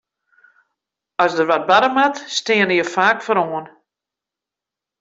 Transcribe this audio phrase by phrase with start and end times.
[1.23, 3.65] As der wat barre moat, steane je faak foaroan.